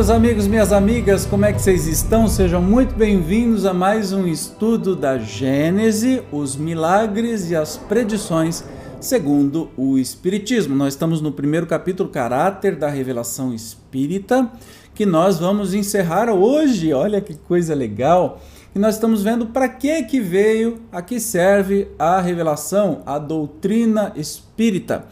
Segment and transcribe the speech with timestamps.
[0.00, 2.26] meus amigos, minhas amigas, como é que vocês estão?
[2.26, 8.64] Sejam muito bem-vindos a mais um estudo da Gênese, os milagres e as predições
[8.98, 10.74] segundo o Espiritismo.
[10.74, 14.50] Nós estamos no primeiro capítulo, Caráter da Revelação Espírita,
[14.94, 16.94] que nós vamos encerrar hoje.
[16.94, 18.40] Olha que coisa legal!
[18.74, 24.14] E nós estamos vendo para que que veio, a que serve a revelação, a doutrina
[24.16, 25.04] espírita.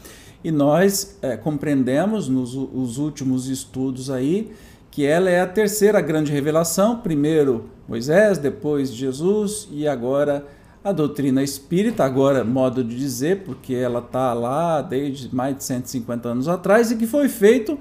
[0.42, 4.50] E nós é, compreendemos nos os últimos estudos aí
[4.98, 10.44] que ela é a terceira grande revelação, primeiro Moisés, depois Jesus e agora
[10.82, 16.28] a doutrina espírita, agora modo de dizer, porque ela está lá desde mais de 150
[16.28, 17.78] anos atrás e que foi feito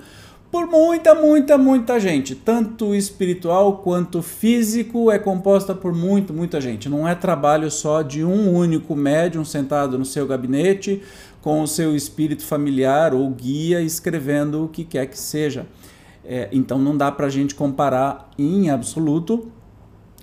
[0.52, 6.88] por muita, muita, muita gente, tanto espiritual quanto físico, é composta por muito, muita gente.
[6.88, 11.02] Não é trabalho só de um único médium sentado no seu gabinete
[11.42, 15.66] com o seu espírito familiar ou guia escrevendo o que quer que seja.
[16.30, 19.50] É, então não dá para a gente comparar em absoluto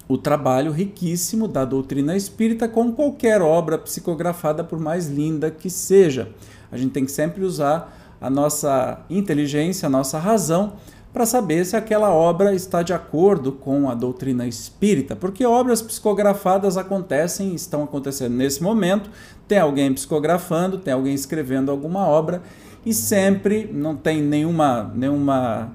[0.06, 6.28] o trabalho riquíssimo da doutrina espírita com qualquer obra psicografada, por mais linda que seja.
[6.70, 10.74] A gente tem que sempre usar a nossa inteligência, a nossa razão,
[11.10, 16.76] para saber se aquela obra está de acordo com a doutrina espírita, porque obras psicografadas
[16.76, 19.08] acontecem, estão acontecendo nesse momento,
[19.48, 22.42] tem alguém psicografando, tem alguém escrevendo alguma obra
[22.84, 25.72] e sempre não tem nenhuma nenhuma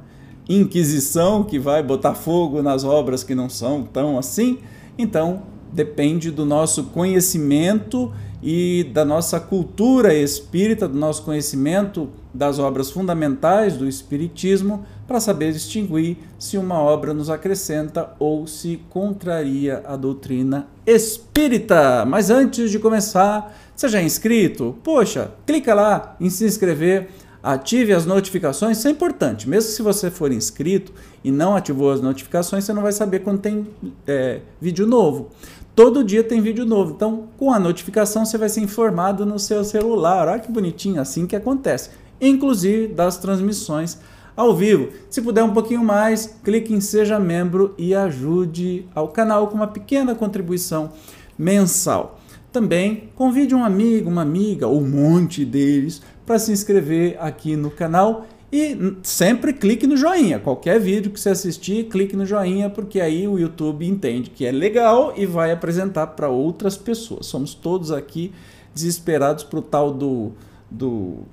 [0.50, 4.58] inquisição que vai botar fogo nas obras que não são tão assim.
[4.98, 12.90] Então, depende do nosso conhecimento e da nossa cultura espírita, do nosso conhecimento das obras
[12.90, 19.96] fundamentais do Espiritismo, para saber distinguir se uma obra nos acrescenta ou se contraria a
[19.96, 22.06] doutrina espírita.
[22.06, 24.78] Mas antes de começar, já é inscrito?
[24.84, 27.10] Poxa, clica lá em se inscrever
[27.42, 29.48] ative as notificações, isso é importante.
[29.48, 33.40] Mesmo se você for inscrito e não ativou as notificações, você não vai saber quando
[33.40, 33.68] tem
[34.06, 35.30] é, vídeo novo.
[35.76, 36.94] Todo dia tem vídeo novo.
[36.94, 40.28] Então, com a notificação, você vai ser informado no seu celular.
[40.28, 41.92] Olha que bonitinho, assim que acontece.
[42.20, 43.98] Inclusive das transmissões
[44.36, 44.90] ao vivo.
[45.10, 49.68] Se puder um pouquinho mais, clique em Seja Membro e ajude ao canal com uma
[49.68, 50.92] pequena contribuição
[51.38, 52.20] mensal.
[52.52, 57.72] Também convide um amigo, uma amiga, ou um monte deles para se inscrever aqui no
[57.72, 60.38] canal e sempre clique no joinha.
[60.38, 64.52] Qualquer vídeo que você assistir, clique no joinha, porque aí o YouTube entende que é
[64.52, 67.26] legal e vai apresentar para outras pessoas.
[67.26, 68.32] Somos todos aqui
[68.76, 70.34] desesperados para o tal do,
[70.70, 71.24] do.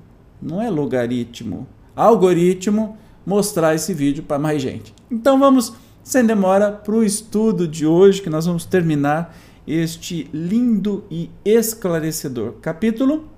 [0.40, 2.96] Não é logaritmo, algoritmo
[3.26, 4.94] mostrar esse vídeo para mais gente.
[5.10, 9.36] Então vamos, sem demora, para o estudo de hoje, que nós vamos terminar
[9.66, 13.35] este lindo e esclarecedor capítulo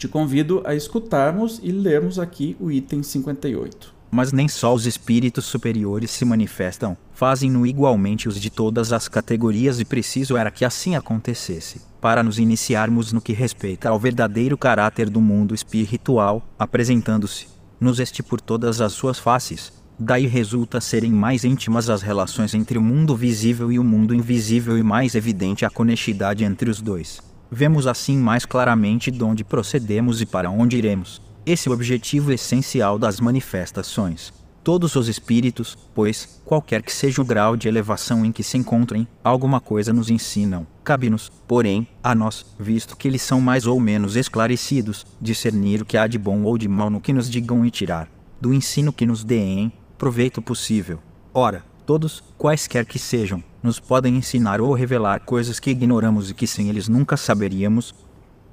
[0.00, 3.94] te convido a escutarmos e lermos aqui o item 58.
[4.10, 9.78] Mas nem só os espíritos superiores se manifestam, fazem-no igualmente os de todas as categorias
[9.78, 15.10] e preciso era que assim acontecesse, para nos iniciarmos no que respeita ao verdadeiro caráter
[15.10, 17.46] do mundo espiritual, apresentando-se,
[17.78, 22.78] nos este por todas as suas faces, Daí resulta serem mais íntimas as relações entre
[22.78, 27.20] o mundo visível e o mundo invisível e mais evidente a conexidade entre os dois.
[27.52, 31.20] Vemos assim mais claramente de onde procedemos e para onde iremos.
[31.44, 34.32] Esse é o objetivo essencial das manifestações.
[34.62, 39.08] Todos os espíritos, pois, qualquer que seja o grau de elevação em que se encontrem,
[39.24, 40.64] alguma coisa nos ensinam.
[40.84, 45.96] Cabe-nos, porém, a nós, visto que eles são mais ou menos esclarecidos, discernir o que
[45.96, 48.08] há de bom ou de mal no que nos digam e tirar,
[48.40, 51.00] do ensino que nos deem, proveito possível.
[51.34, 56.46] Ora, todos, quaisquer que sejam, nos podem ensinar ou revelar coisas que ignoramos e que
[56.46, 57.94] sem eles nunca saberíamos.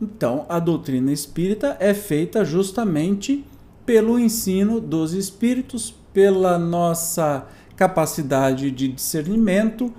[0.02, 3.44] Então, a doutrina espírita é feita justamente
[3.86, 9.92] pelo ensino dos espíritos, pela nossa capacidade de discernimento,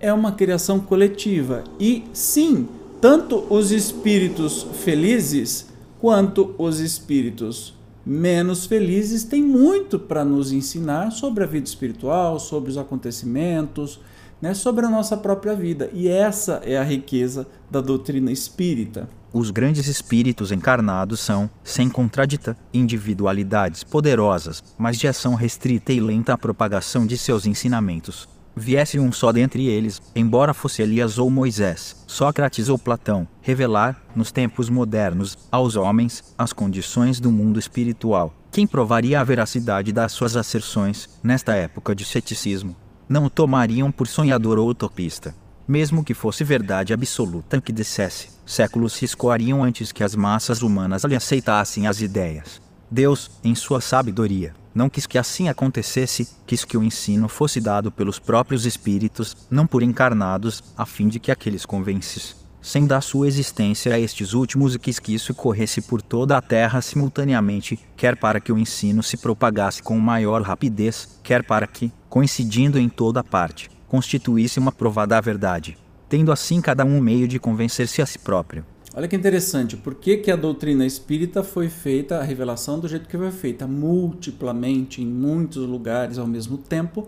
[0.00, 1.64] é uma criação coletiva.
[1.78, 2.68] E sim,
[3.00, 5.66] tanto os espíritos felizes
[6.00, 12.70] quanto os espíritos menos felizes têm muito para nos ensinar sobre a vida espiritual, sobre
[12.70, 14.00] os acontecimentos,
[14.40, 15.90] né, sobre a nossa própria vida.
[15.92, 19.08] E essa é a riqueza da doutrina espírita.
[19.32, 26.32] Os grandes espíritos encarnados são, sem contradita, individualidades poderosas, mas de ação restrita e lenta
[26.32, 28.26] à propagação de seus ensinamentos.
[28.56, 34.32] Viesse um só dentre eles, embora fosse Elias ou Moisés, Sócrates ou Platão, revelar, nos
[34.32, 38.34] tempos modernos, aos homens, as condições do mundo espiritual.
[38.50, 42.74] Quem provaria a veracidade das suas asserções, nesta época de ceticismo?
[43.08, 45.34] Não o tomariam por sonhador ou utopista.
[45.66, 51.04] Mesmo que fosse verdade absoluta que dissesse, séculos se escoariam antes que as massas humanas
[51.04, 52.60] lhe aceitassem as ideias.
[52.90, 57.90] Deus, em sua sabedoria, não quis que assim acontecesse, quis que o ensino fosse dado
[57.90, 63.26] pelos próprios espíritos, não por encarnados, a fim de que aqueles convences sem dar sua
[63.26, 68.16] existência a estes últimos e quis que isso corresse por toda a terra simultaneamente, quer
[68.16, 73.24] para que o ensino se propagasse com maior rapidez, quer para que, coincidindo em toda
[73.24, 75.78] parte, constituísse uma prova da verdade,
[76.08, 78.64] tendo assim cada um um meio de convencer-se a si próprio.
[78.94, 83.08] Olha que interessante, por que, que a doutrina espírita foi feita, a revelação do jeito
[83.08, 87.06] que foi feita, multiplamente, em muitos lugares ao mesmo tempo?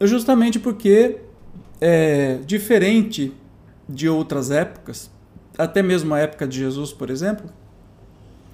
[0.00, 1.20] Justamente porque
[1.80, 3.32] é diferente
[3.88, 5.10] de outras épocas,
[5.56, 7.48] até mesmo a época de Jesus, por exemplo,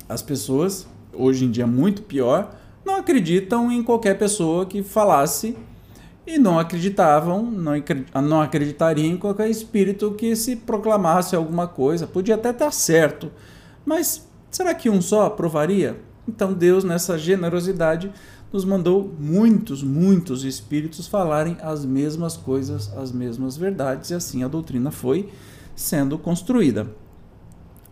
[0.09, 2.55] as pessoas, hoje em dia muito pior,
[2.85, 5.57] não acreditam em qualquer pessoa que falasse
[6.27, 12.07] e não acreditavam, não, acreditariam em qualquer espírito que se proclamasse alguma coisa.
[12.07, 13.31] Podia até estar certo,
[13.85, 15.97] mas será que um só aprovaria?
[16.29, 18.13] Então Deus, nessa generosidade,
[18.53, 24.49] nos mandou muitos, muitos espíritos falarem as mesmas coisas, as mesmas verdades, e assim a
[24.49, 25.29] doutrina foi
[25.75, 26.87] sendo construída.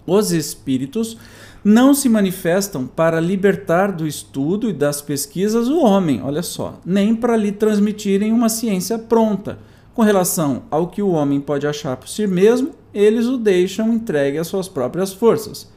[0.07, 1.19] Os espíritos
[1.63, 7.15] não se manifestam para libertar do estudo e das pesquisas o homem, olha só, nem
[7.15, 9.59] para lhe transmitirem uma ciência pronta.
[9.95, 14.39] Com relação ao que o homem pode achar por si mesmo, eles o deixam entregue
[14.39, 15.69] às suas próprias forças.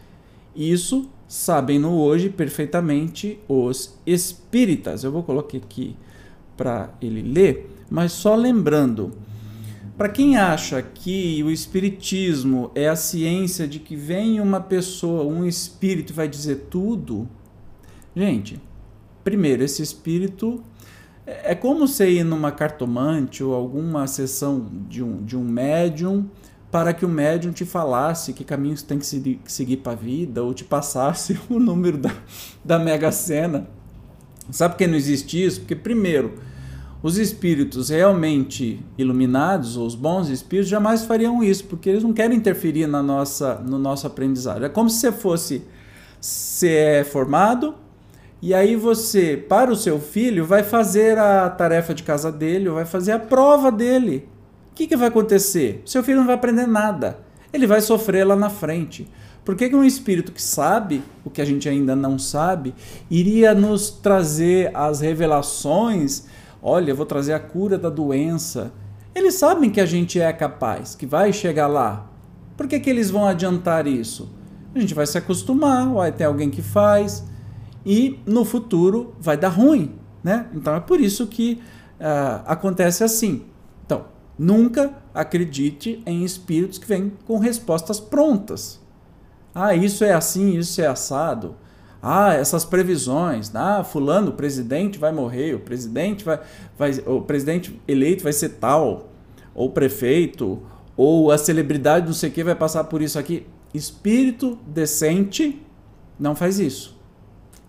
[0.55, 5.05] Isso sabem-no hoje perfeitamente os espíritas.
[5.05, 5.95] Eu vou colocar aqui
[6.57, 9.13] para ele ler, mas só lembrando.
[9.97, 15.45] Para quem acha que o espiritismo é a ciência de que vem uma pessoa, um
[15.45, 17.29] espírito vai dizer tudo,
[18.13, 18.59] gente,
[19.23, 20.61] primeiro esse espírito
[21.25, 26.25] é, é como você ir numa cartomante ou alguma sessão de um, de um médium
[26.71, 30.53] para que o médium te falasse que caminhos tem que seguir para a vida ou
[30.53, 32.11] te passasse o número da,
[32.63, 33.67] da Mega Sena.
[34.49, 35.59] Sabe por que não existe isso?
[35.59, 36.33] Porque, primeiro,
[37.03, 42.37] os espíritos realmente iluminados, ou os bons espíritos, jamais fariam isso, porque eles não querem
[42.37, 44.63] interferir na nossa, no nosso aprendizado.
[44.63, 45.63] É como se você fosse
[46.19, 47.75] ser é formado
[48.41, 52.85] e aí você, para o seu filho, vai fazer a tarefa de casa dele, vai
[52.85, 54.27] fazer a prova dele.
[54.81, 55.83] Que, que vai acontecer?
[55.85, 57.19] Seu filho não vai aprender nada.
[57.53, 59.07] Ele vai sofrer lá na frente.
[59.45, 62.73] Por que, que um espírito que sabe o que a gente ainda não sabe
[63.07, 66.25] iria nos trazer as revelações?
[66.63, 68.73] Olha, eu vou trazer a cura da doença.
[69.13, 72.09] Eles sabem que a gente é capaz, que vai chegar lá.
[72.57, 74.31] Por que, que eles vão adiantar isso?
[74.73, 77.23] A gente vai se acostumar, vai ter alguém que faz
[77.85, 79.93] e no futuro vai dar ruim,
[80.23, 80.47] né?
[80.55, 81.61] Então é por isso que
[81.99, 83.50] uh, acontece assim.
[84.37, 88.79] Nunca acredite em espíritos que vêm com respostas prontas.
[89.53, 91.55] Ah, isso é assim, isso é assado.
[92.01, 93.53] Ah, essas previsões.
[93.53, 96.39] Ah, fulano, o presidente vai morrer, o presidente vai,
[96.77, 99.09] vai o presidente eleito vai ser tal,
[99.53, 100.61] ou prefeito,
[100.97, 103.45] ou a celebridade não sei o que vai passar por isso aqui.
[103.73, 105.61] Espírito decente
[106.19, 106.99] não faz isso.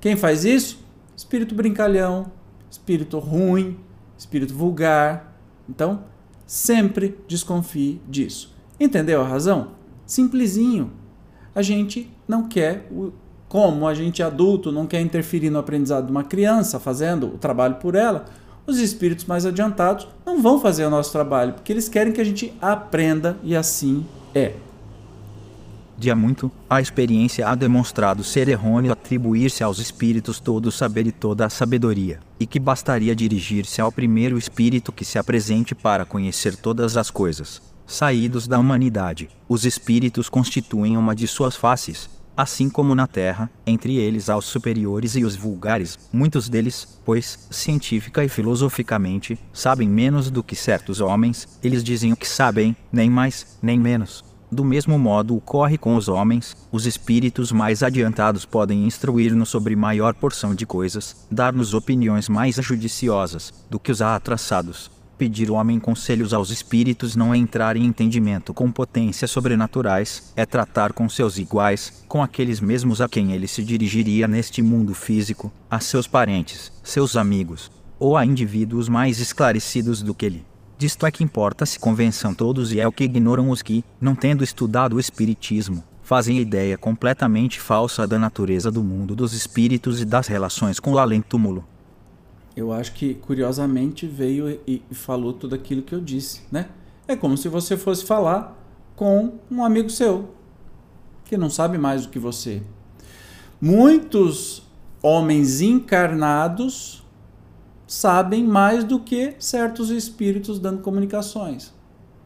[0.00, 0.83] Quem faz isso?
[1.16, 2.33] Espírito brincalhão,
[2.71, 3.78] espírito ruim,
[4.16, 5.37] espírito vulgar.
[5.69, 6.04] Então,
[6.47, 8.55] Sempre desconfie disso.
[8.79, 9.69] Entendeu a razão?
[10.07, 10.93] Simplesinho.
[11.55, 12.91] A gente não quer,
[13.49, 17.77] como a gente adulto não quer interferir no aprendizado de uma criança fazendo o trabalho
[17.77, 18.25] por ela,
[18.67, 22.25] os espíritos mais adiantados não vão fazer o nosso trabalho, porque eles querem que a
[22.25, 24.55] gente aprenda e assim é
[26.16, 31.47] muito, a experiência há demonstrado ser errôneo atribuir-se aos espíritos todo o saber e toda
[31.47, 36.97] a sabedoria, e que bastaria dirigir-se ao primeiro espírito que se apresente para conhecer todas
[36.97, 37.62] as coisas.
[37.87, 43.97] Saídos da humanidade, os espíritos constituem uma de suas faces, assim como na Terra, entre
[43.97, 50.30] eles há os superiores e os vulgares, muitos deles, pois, científica e filosoficamente, sabem menos
[50.30, 54.32] do que certos homens, eles dizem o que sabem, nem mais, nem menos.
[54.52, 60.12] Do mesmo modo ocorre com os homens, os espíritos mais adiantados podem instruir-nos sobre maior
[60.12, 64.90] porção de coisas, dar-nos opiniões mais judiciosas do que os atrasados.
[65.16, 70.44] Pedir o homem conselhos aos espíritos não é entrar em entendimento com potências sobrenaturais, é
[70.44, 75.50] tratar com seus iguais, com aqueles mesmos a quem ele se dirigiria neste mundo físico,
[75.71, 80.51] a seus parentes, seus amigos, ou a indivíduos mais esclarecidos do que ele.
[80.83, 84.17] Disto é que importa se convençam todos e é o que ignoram os que, não
[84.17, 90.05] tendo estudado o Espiritismo, fazem ideia completamente falsa da natureza do mundo dos espíritos e
[90.05, 91.65] das relações com o além-túmulo.
[92.57, 96.69] Eu acho que, curiosamente, veio e falou tudo aquilo que eu disse, né?
[97.07, 98.61] É como se você fosse falar
[98.97, 100.35] com um amigo seu,
[101.25, 102.61] que não sabe mais do que você.
[103.61, 104.65] Muitos
[105.01, 107.01] homens encarnados
[107.87, 111.73] sabem mais do que certos espíritos dando comunicações.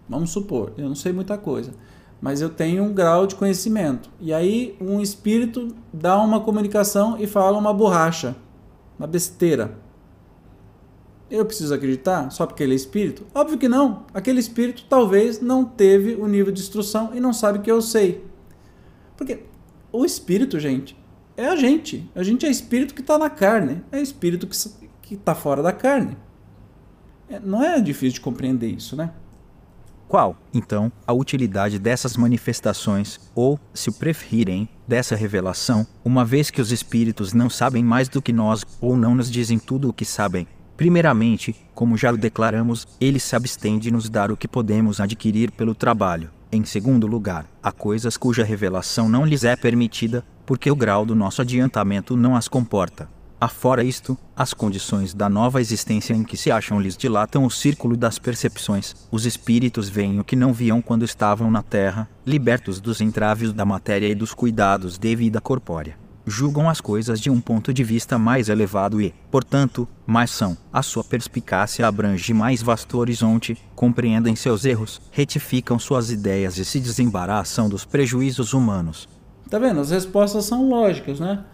[0.09, 1.73] Vamos supor, eu não sei muita coisa,
[2.21, 4.09] mas eu tenho um grau de conhecimento.
[4.21, 8.37] E aí um espírito dá uma comunicação e fala uma borracha,
[8.99, 9.77] uma besteira.
[11.29, 13.27] Eu preciso acreditar só porque ele é espírito?
[13.35, 14.05] Óbvio que não.
[14.15, 18.25] Aquele espírito talvez não teve o nível de instrução e não sabe que eu sei.
[19.17, 19.41] Porque
[19.91, 20.97] o espírito, gente,
[21.37, 22.09] é a gente.
[22.15, 23.83] A gente é espírito que está na carne.
[23.91, 24.57] É espírito que
[25.15, 26.17] está fora da carne.
[27.29, 29.11] É, não é difícil de compreender isso, né?
[30.09, 36.71] Qual, então, a utilidade dessas manifestações, ou, se preferirem, dessa revelação, uma vez que os
[36.71, 40.47] espíritos não sabem mais do que nós ou não nos dizem tudo o que sabem?
[40.77, 45.51] Primeiramente, como já o declaramos, ele se abstém de nos dar o que podemos adquirir
[45.51, 46.31] pelo trabalho.
[46.53, 51.17] Em segundo lugar, há coisas cuja revelação não lhes é permitida, porque o grau do
[51.17, 53.09] nosso adiantamento não as comporta.
[53.40, 57.97] Afora isto, as condições da nova existência em que se acham lhes dilatam o círculo
[57.97, 58.95] das percepções.
[59.11, 63.64] Os espíritos veem o que não viam quando estavam na Terra, libertos dos entraves da
[63.64, 68.19] matéria e dos cuidados de vida corpórea julgam as coisas de um ponto de vista
[68.19, 70.57] mais elevado e, portanto, mais são.
[70.73, 76.81] A sua perspicácia abrange mais vasto horizonte, compreendem seus erros, retificam suas ideias e se
[76.81, 79.09] desembaraçam dos prejuízos humanos.
[79.49, 79.78] Tá vendo?
[79.78, 81.45] As respostas são lógicas, né?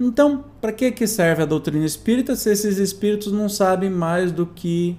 [0.00, 4.46] Então, para que, que serve a doutrina espírita se esses espíritos não sabem mais do
[4.46, 4.96] que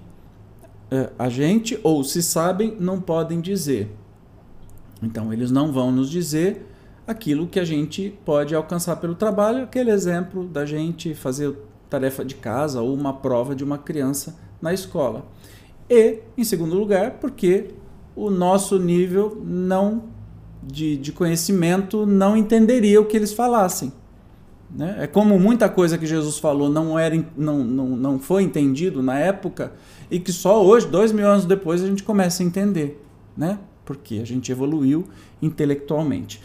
[0.91, 3.95] é, a gente, ou se sabem, não podem dizer?
[5.01, 6.65] Então, eles não vão nos dizer
[7.07, 11.55] aquilo que a gente pode alcançar pelo trabalho, aquele exemplo da gente fazer
[11.89, 15.25] tarefa de casa ou uma prova de uma criança na escola.
[15.89, 17.71] E, em segundo lugar, porque
[18.15, 20.03] o nosso nível não
[20.61, 23.93] de, de conhecimento não entenderia o que eles falassem.
[24.69, 24.97] Né?
[24.99, 29.17] É como muita coisa que Jesus falou não, era, não, não, não foi entendido na
[29.17, 29.73] época
[30.11, 33.03] e que só hoje, dois mil anos depois, a gente começa a entender.
[33.35, 33.57] Né?
[33.83, 35.05] Porque a gente evoluiu
[35.41, 36.41] intelectualmente.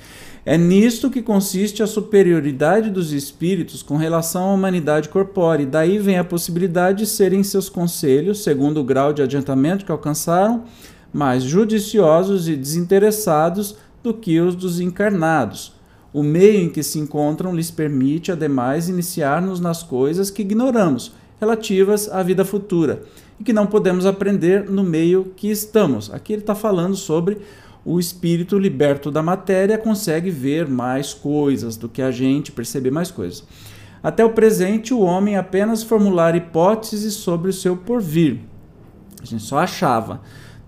[0.47, 5.65] É nisto que consiste a superioridade dos espíritos com relação à humanidade corpórea.
[5.65, 10.65] Daí vem a possibilidade de serem seus conselhos, segundo o grau de adiantamento que alcançaram,
[11.11, 15.74] mais judiciosos e desinteressados do que os dos encarnados.
[16.15, 22.09] O meio em que se encontram lhes permite, ademais, iniciar-nos nas coisas que ignoramos, relativas
[22.09, 23.03] à vida futura,
[23.41, 26.15] e que não podemos aprender no meio que estamos.
[26.15, 27.39] Aqui ele está falando sobre
[27.85, 33.11] o espírito liberto da matéria consegue ver mais coisas do que a gente, perceber mais
[33.11, 33.45] coisas.
[34.01, 38.39] Até o presente, o homem apenas formular hipóteses sobre o seu porvir.
[39.21, 40.21] A gente só achava.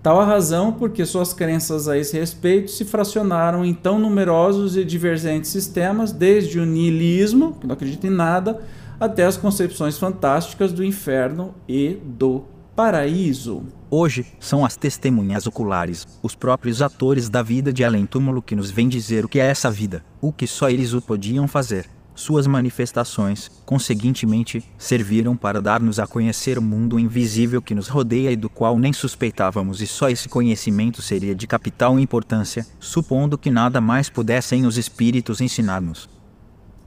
[0.07, 4.85] Tal a razão porque suas crenças a esse respeito se fracionaram em tão numerosos e
[4.85, 8.61] divergentes sistemas, desde o niilismo, que não acredita em nada,
[8.97, 13.63] até as concepções fantásticas do inferno e do paraíso.
[13.91, 18.87] Hoje, são as testemunhas oculares, os próprios atores da vida de além-túmulo que nos vêm
[18.87, 21.85] dizer o que é essa vida, o que só eles o podiam fazer.
[22.17, 28.35] Suas manifestações, conseguintemente, serviram para dar-nos a conhecer o mundo invisível que nos rodeia e
[28.35, 33.79] do qual nem suspeitávamos, e só esse conhecimento seria de capital importância, supondo que nada
[33.79, 36.09] mais pudessem os espíritos ensinar-nos.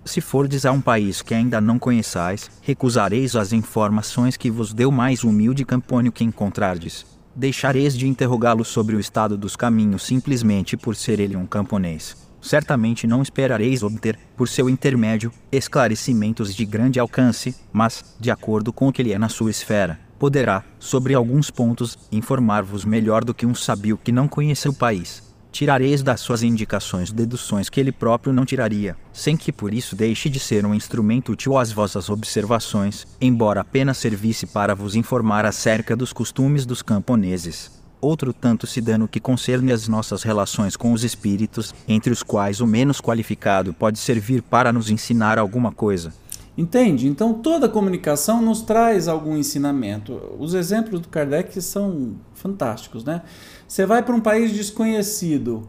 [0.04, 4.90] Se fordes a um país que ainda não conheçais, recusareis as informações que vos deu
[4.90, 7.06] mais humilde Campônio que encontrardes.
[7.36, 12.29] Deixareis de interrogá-lo sobre o estado dos caminhos simplesmente por ser ele um camponês.
[12.40, 18.88] Certamente não esperareis obter, por seu intermédio, esclarecimentos de grande alcance, mas, de acordo com
[18.88, 23.46] o que ele é na sua esfera, poderá, sobre alguns pontos, informar-vos melhor do que
[23.46, 28.32] um sabio que não conhece o país tirareis das suas indicações deduções que ele próprio
[28.32, 33.06] não tiraria, sem que por isso deixe de ser um instrumento útil às vossas observações,
[33.20, 37.79] embora apenas servisse para vos informar acerca dos costumes dos camponeses.
[38.00, 42.22] Outro tanto se dá no que concerne as nossas relações com os espíritos, entre os
[42.22, 46.12] quais o menos qualificado pode servir para nos ensinar alguma coisa.
[46.56, 47.06] Entende?
[47.06, 50.20] Então toda comunicação nos traz algum ensinamento.
[50.38, 53.22] Os exemplos do Kardec são fantásticos, né?
[53.68, 55.68] Você vai para um país desconhecido,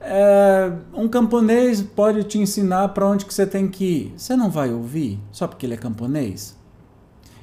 [0.00, 4.14] é, um camponês pode te ensinar para onde que você tem que ir.
[4.16, 6.57] Você não vai ouvir só porque ele é camponês?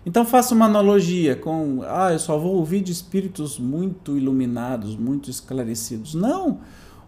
[0.06, 5.30] Então faça uma analogia com, ah, eu só vou ouvir de espíritos muito iluminados, muito
[5.30, 6.14] esclarecidos.
[6.14, 6.60] Não,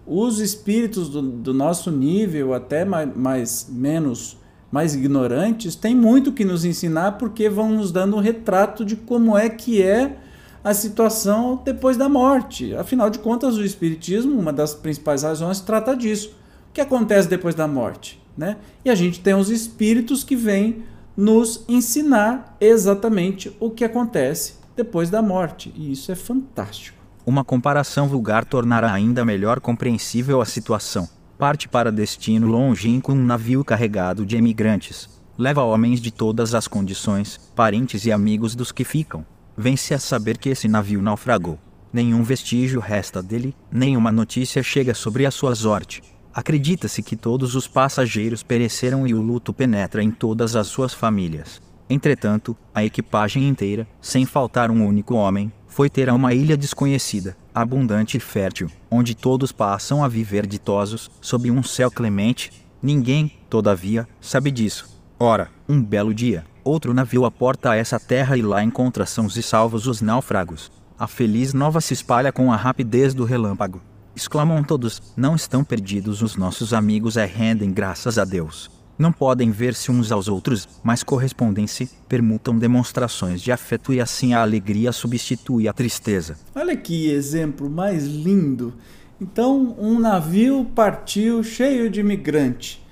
[0.06, 4.38] os espíritos do, do nosso nível, até mais, mais menos
[4.72, 9.38] mais ignorantes, têm muito que nos ensinar porque vão nos dando um retrato de como
[9.38, 10.18] é que é
[10.64, 12.76] a situação depois da morte.
[12.76, 16.36] Afinal de contas, o Espiritismo, uma das principais razões, trata disso.
[16.70, 18.22] O que acontece depois da morte?
[18.38, 18.58] Né?
[18.84, 20.84] E a gente tem os espíritos que vêm
[21.18, 25.74] nos ensinar exatamente o que acontece depois da morte.
[25.76, 26.96] E isso é fantástico.
[27.26, 31.10] Uma comparação vulgar tornará ainda melhor compreensível a situação.
[31.38, 35.10] Parte para destino longínquo um navio carregado de emigrantes.
[35.38, 39.26] Leva homens de todas as condições, parentes e amigos dos que ficam.
[39.58, 41.60] Vence a saber que esse navio naufragou.
[41.92, 46.02] Nenhum vestígio resta dele, nenhuma notícia chega sobre a sua sorte.
[46.34, 51.62] Acredita-se que todos os passageiros pereceram e o luto penetra em todas as suas famílias.
[51.90, 57.38] Entretanto, a equipagem inteira, sem faltar um único homem, foi ter a uma ilha desconhecida,
[57.54, 62.52] abundante e fértil, onde todos passam a viver ditosos, sob um céu clemente.
[62.82, 65.02] Ninguém, todavia, sabe disso.
[65.20, 69.42] Ora, um belo dia, outro navio aporta a essa terra e lá encontra sãos e
[69.42, 70.72] salvos os náufragos.
[71.00, 73.82] A feliz nova se espalha com a rapidez do relâmpago.
[74.18, 78.68] Exclamam todos: Não estão perdidos os nossos amigos, é rendem graças a Deus.
[78.98, 84.42] Não podem ver-se uns aos outros, mas correspondem-se, permutam demonstrações de afeto e assim a
[84.42, 86.36] alegria substitui a tristeza.
[86.56, 88.74] Olha que exemplo mais lindo!
[89.22, 92.84] Então, um navio partiu cheio de imigrante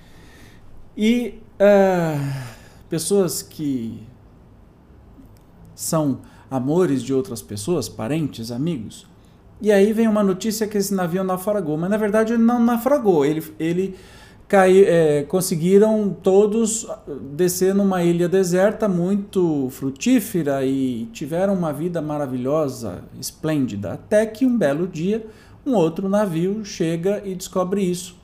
[0.95, 2.53] e uh,
[2.87, 3.99] pessoas que
[5.73, 6.19] são
[6.51, 9.07] amores de outras pessoas, parentes, amigos,
[9.61, 13.25] e aí vem uma notícia que esse navio naufragou, mas na verdade ele não naufragou,
[13.25, 13.95] ele, ele
[14.47, 16.87] caiu, é, conseguiram todos
[17.33, 24.57] descer numa ilha deserta muito frutífera e tiveram uma vida maravilhosa, esplêndida, até que um
[24.57, 25.25] belo dia
[25.65, 28.15] um outro navio chega e descobre isso.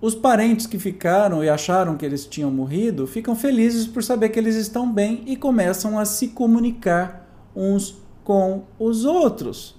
[0.00, 4.38] Os parentes que ficaram e acharam que eles tinham morrido ficam felizes por saber que
[4.38, 9.75] eles estão bem e começam a se comunicar uns com os outros.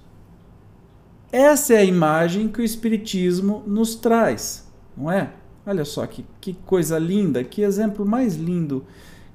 [1.31, 5.29] Essa é a imagem que o Espiritismo nos traz, não é?
[5.65, 8.85] Olha só que, que coisa linda, que exemplo mais lindo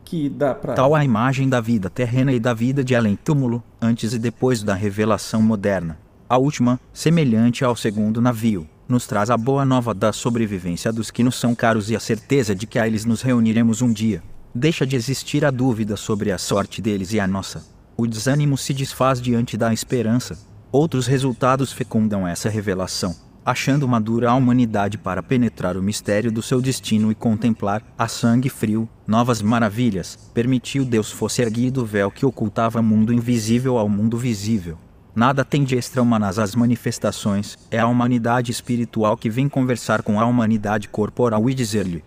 [0.03, 0.73] que dá para.
[0.73, 4.75] Tal a imagem da vida terrena e da vida de além-túmulo, antes e depois da
[4.75, 5.99] revelação moderna.
[6.27, 11.23] A última, semelhante ao segundo navio, nos traz a boa nova da sobrevivência dos que
[11.23, 14.23] nos são caros e a certeza de que a eles nos reuniremos um dia.
[14.55, 17.65] Deixa de existir a dúvida sobre a sorte deles e a nossa.
[17.97, 20.39] O desânimo se desfaz diante da esperança,
[20.73, 26.63] Outros resultados fecundam essa revelação, achando madura a humanidade para penetrar o mistério do seu
[26.63, 32.25] destino e contemplar, a sangue frio, novas maravilhas, permitiu Deus fosse erguido o véu que
[32.25, 34.79] ocultava o mundo invisível ao mundo visível.
[35.15, 40.25] Nada tem de extra-humanas as manifestações, é a humanidade espiritual que vem conversar com a
[40.25, 42.03] humanidade corporal e dizer-lhe.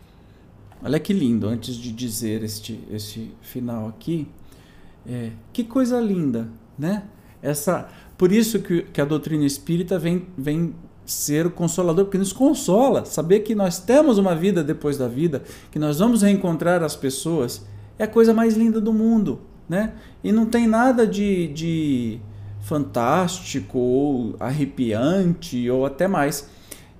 [0.84, 4.28] Olha que lindo, antes de dizer este, este final aqui,
[5.06, 7.04] é, que coisa linda, né?
[7.45, 10.73] Essa por isso que, que a doutrina espírita vem, vem
[11.05, 13.05] ser o consolador, porque nos consola.
[13.05, 17.65] Saber que nós temos uma vida depois da vida, que nós vamos reencontrar as pessoas,
[17.99, 19.41] é a coisa mais linda do mundo.
[19.67, 19.93] Né?
[20.23, 22.19] E não tem nada de, de
[22.62, 26.49] fantástico ou arrepiante ou até mais.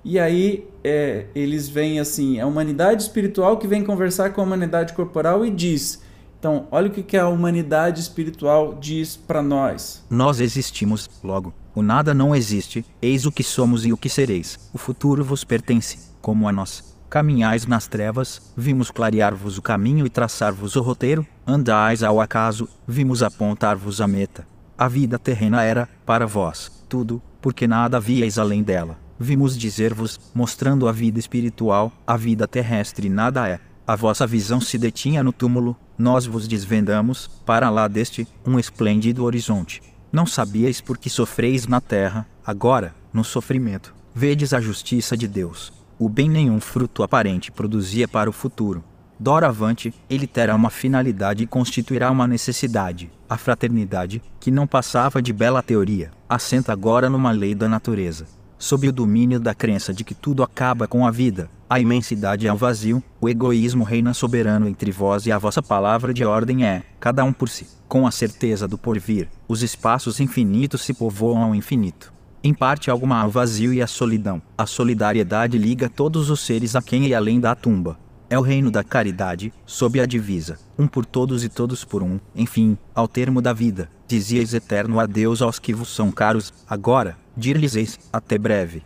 [0.04, 4.92] E aí é, eles vêm assim, a humanidade espiritual que vem conversar com a humanidade
[4.92, 6.02] corporal e diz:
[6.38, 10.04] então, olha o que a humanidade espiritual diz para nós.
[10.10, 14.70] Nós existimos, logo, o nada não existe, eis o que somos e o que sereis.
[14.72, 16.96] O futuro vos pertence, como a nós.
[17.08, 23.22] Caminhais nas trevas, vimos clarear-vos o caminho e traçar-vos o roteiro, andais ao acaso, vimos
[23.22, 24.46] apontar-vos a meta.
[24.76, 28.98] A vida terrena era, para vós, tudo, porque nada havíeis além dela.
[29.18, 33.58] Vimos dizer-vos, mostrando a vida espiritual, a vida terrestre nada é.
[33.86, 39.22] A vossa visão se detinha no túmulo, nós vos desvendamos, para lá deste, um esplêndido
[39.22, 39.80] horizonte.
[40.10, 45.72] Não sabíeis por que sofreis na terra, agora, no sofrimento, vedes a justiça de Deus.
[46.00, 48.82] O bem nenhum fruto aparente produzia para o futuro.
[49.20, 53.10] Doravante, ele terá uma finalidade e constituirá uma necessidade.
[53.28, 58.26] A fraternidade, que não passava de bela teoria, assenta agora numa lei da natureza
[58.58, 62.52] sob o domínio da crença de que tudo acaba com a vida, a imensidade é
[62.52, 66.84] o vazio, o egoísmo reina soberano entre vós e a vossa palavra de ordem é,
[67.00, 67.66] cada um por si.
[67.88, 72.12] Com a certeza do porvir, os espaços infinitos se povoam ao infinito.
[72.42, 74.40] Em parte alguma ao vazio e à solidão.
[74.56, 77.98] A solidariedade liga todos os seres a quem e além da tumba.
[78.30, 82.20] É o reino da caridade, sob a divisa, um por todos e todos por um.
[82.34, 87.98] Enfim, ao termo da vida, dizieis eterno adeus aos que vos são caros, agora, dir-lhes
[88.12, 88.84] até breve.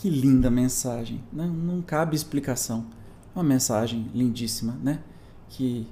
[0.00, 1.20] Que linda mensagem.
[1.32, 2.86] Não, não cabe explicação.
[3.34, 5.00] Uma mensagem lindíssima, né?
[5.48, 5.88] Que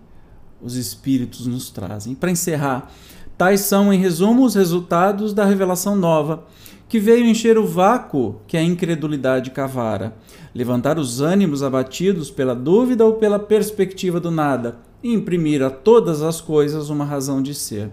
[0.63, 2.15] os espíritos nos trazem.
[2.15, 2.93] Para encerrar,
[3.37, 6.47] tais são, em resumo, os resultados da revelação nova,
[6.89, 10.17] que veio encher o vácuo que a incredulidade cavara,
[10.55, 16.23] levantar os ânimos abatidos pela dúvida ou pela perspectiva do nada, e imprimir a todas
[16.23, 17.91] as coisas uma razão de ser.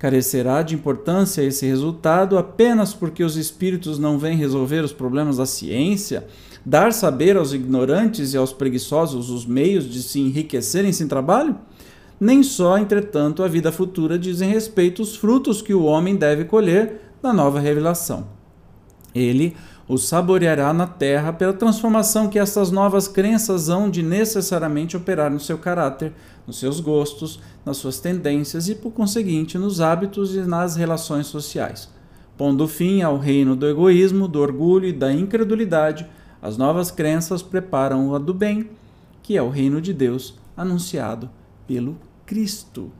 [0.00, 5.44] Carecerá de importância esse resultado apenas porque os espíritos não vêm resolver os problemas da
[5.44, 6.26] ciência,
[6.64, 11.54] dar saber aos ignorantes e aos preguiçosos os meios de se enriquecerem sem trabalho?
[12.18, 17.02] Nem só, entretanto, a vida futura dizem respeito os frutos que o homem deve colher
[17.22, 18.26] na nova revelação.
[19.14, 19.54] Ele
[19.90, 25.40] o saboreará na terra pela transformação que estas novas crenças hão de necessariamente operar no
[25.40, 26.12] seu caráter,
[26.46, 31.88] nos seus gostos, nas suas tendências e, por conseguinte, nos hábitos e nas relações sociais.
[32.38, 36.06] Pondo fim ao reino do egoísmo, do orgulho e da incredulidade,
[36.40, 38.70] as novas crenças preparam o do bem,
[39.24, 41.28] que é o reino de Deus anunciado
[41.66, 42.92] pelo Cristo.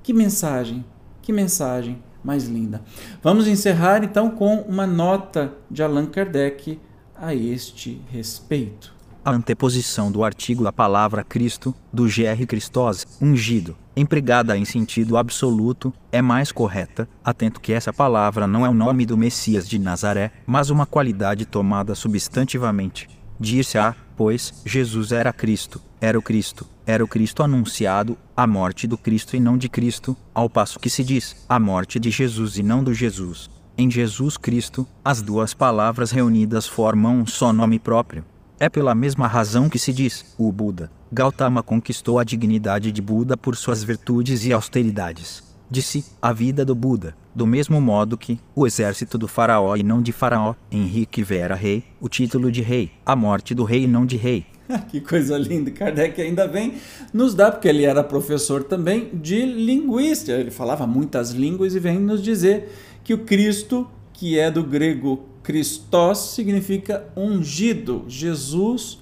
[0.00, 0.84] Que mensagem,
[1.22, 2.82] que mensagem mais linda.
[3.22, 6.80] Vamos encerrar então com uma nota de Allan Kardec
[7.14, 8.92] a este respeito.
[9.24, 12.46] A anteposição do artigo à palavra Cristo, do G.R.
[12.46, 18.68] Christos, ungido, empregada em sentido absoluto, é mais correta, atento que essa palavra não é
[18.68, 23.08] o nome do Messias de Nazaré, mas uma qualidade tomada substantivamente.
[23.38, 28.96] Dir-se-á, pois, Jesus era Cristo, era o Cristo, era o Cristo anunciado, a morte do
[28.96, 32.62] Cristo e não de Cristo, ao passo que se diz, a morte de Jesus e
[32.62, 33.50] não do Jesus.
[33.78, 38.24] Em Jesus Cristo, as duas palavras reunidas formam um só nome próprio.
[38.58, 40.90] É pela mesma razão que se diz, o Buda.
[41.12, 45.45] Gautama conquistou a dignidade de Buda por suas virtudes e austeridades.
[45.70, 50.00] Disse, a vida do Buda, do mesmo modo que o exército do faraó e não
[50.00, 54.06] de faraó, Henrique Vera rei, o título de rei, a morte do rei e não
[54.06, 54.46] de rei.
[54.88, 55.70] que coisa linda!
[55.70, 56.74] Kardec ainda vem
[57.12, 61.98] nos dá, porque ele era professor também de linguística, ele falava muitas línguas e vem
[61.98, 68.98] nos dizer que o Cristo, que é do grego Christos, significa ungido, Jesus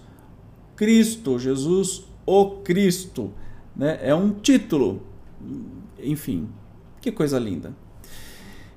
[0.76, 3.32] Cristo, Jesus o Cristo,
[3.76, 3.98] né?
[4.02, 5.02] É um título,
[6.04, 6.48] enfim,
[7.00, 7.74] que coisa linda.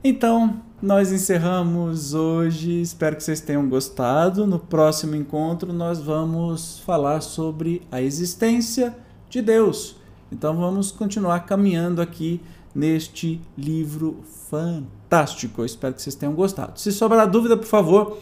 [0.03, 2.81] Então, nós encerramos hoje.
[2.81, 4.45] Espero que vocês tenham gostado.
[4.45, 8.95] No próximo encontro, nós vamos falar sobre a existência
[9.29, 9.95] de Deus.
[10.31, 12.41] Então, vamos continuar caminhando aqui
[12.73, 15.61] neste livro fantástico.
[15.61, 16.79] Eu espero que vocês tenham gostado.
[16.79, 18.17] Se sobrar dúvida, por favor,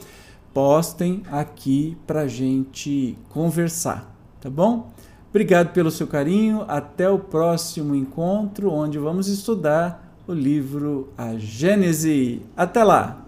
[0.54, 4.94] postem aqui para gente conversar, tá bom?
[5.36, 6.64] Obrigado pelo seu carinho.
[6.66, 12.42] Até o próximo encontro, onde vamos estudar o livro A Gênese.
[12.56, 13.25] Até lá!